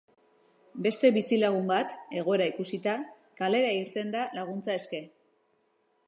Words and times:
Beste 0.85 1.09
bizilagun 1.17 1.67
bat, 1.71 1.91
egoera 2.21 2.47
ikusita, 2.51 2.95
kalera 3.41 3.75
irten 3.81 4.09
da 4.15 4.23
laguntza 4.39 4.79
eske. 4.79 5.03